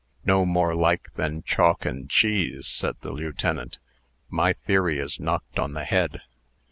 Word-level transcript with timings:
"No 0.25 0.47
more 0.47 0.73
like 0.73 1.13
than 1.13 1.43
chalk 1.43 1.85
and 1.85 2.09
cheese," 2.09 2.65
said 2.65 2.95
the 3.01 3.11
lieutenant. 3.11 3.77
"My 4.31 4.53
theory 4.53 4.97
is 4.97 5.19
knocked 5.19 5.59
on 5.59 5.73
the 5.73 5.83
head." 5.83 6.23